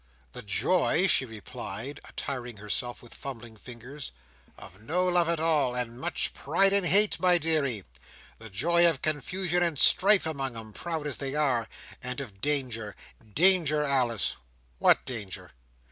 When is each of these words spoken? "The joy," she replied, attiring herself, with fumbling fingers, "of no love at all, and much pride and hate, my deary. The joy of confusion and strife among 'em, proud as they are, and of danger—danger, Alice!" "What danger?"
"The 0.31 0.41
joy," 0.41 1.05
she 1.05 1.25
replied, 1.27 1.99
attiring 2.05 2.57
herself, 2.57 3.03
with 3.03 3.13
fumbling 3.13 3.55
fingers, 3.55 4.11
"of 4.57 4.81
no 4.81 5.05
love 5.07 5.29
at 5.29 5.39
all, 5.39 5.75
and 5.75 6.01
much 6.01 6.33
pride 6.33 6.73
and 6.73 6.87
hate, 6.87 7.19
my 7.19 7.37
deary. 7.37 7.83
The 8.39 8.49
joy 8.49 8.87
of 8.89 9.03
confusion 9.03 9.61
and 9.61 9.77
strife 9.77 10.25
among 10.25 10.57
'em, 10.57 10.73
proud 10.73 11.05
as 11.05 11.19
they 11.19 11.35
are, 11.35 11.67
and 12.01 12.19
of 12.19 12.41
danger—danger, 12.41 13.83
Alice!" 13.83 14.37
"What 14.79 15.05
danger?" 15.05 15.51